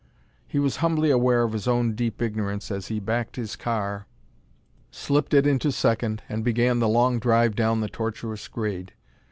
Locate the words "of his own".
1.43-1.93